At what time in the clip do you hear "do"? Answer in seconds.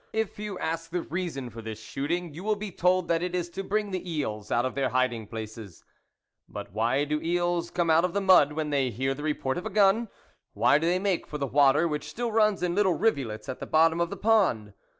7.05-7.21, 10.79-10.87